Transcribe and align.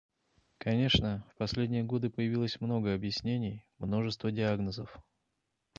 Конечно, 0.57 1.23
в 1.31 1.37
последние 1.37 1.83
годы 1.83 2.09
появилось 2.09 2.59
много 2.59 2.95
объяснений, 2.95 3.67
множество 3.77 4.31
диагнозов,. 4.31 4.97